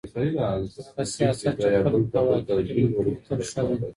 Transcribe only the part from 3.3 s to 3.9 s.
ښه دی.